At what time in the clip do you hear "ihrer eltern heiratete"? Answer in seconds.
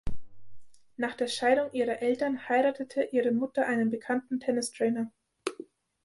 1.73-3.03